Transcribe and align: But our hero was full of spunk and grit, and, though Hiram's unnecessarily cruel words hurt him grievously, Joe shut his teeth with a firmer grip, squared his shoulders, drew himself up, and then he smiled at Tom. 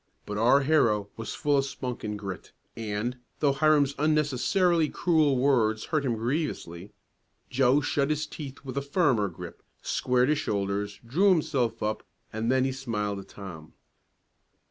But 0.25 0.39
our 0.39 0.61
hero 0.61 1.09
was 1.15 1.35
full 1.35 1.59
of 1.59 1.65
spunk 1.65 2.03
and 2.03 2.17
grit, 2.17 2.53
and, 2.75 3.19
though 3.39 3.51
Hiram's 3.51 3.93
unnecessarily 3.99 4.89
cruel 4.89 5.37
words 5.37 5.83
hurt 5.83 6.03
him 6.05 6.15
grievously, 6.15 6.91
Joe 7.51 7.81
shut 7.81 8.09
his 8.09 8.25
teeth 8.25 8.65
with 8.65 8.77
a 8.77 8.81
firmer 8.81 9.27
grip, 9.29 9.61
squared 9.83 10.29
his 10.29 10.39
shoulders, 10.39 10.99
drew 11.05 11.29
himself 11.29 11.83
up, 11.83 12.01
and 12.33 12.51
then 12.51 12.63
he 12.63 12.71
smiled 12.71 13.19
at 13.19 13.27
Tom. 13.27 13.73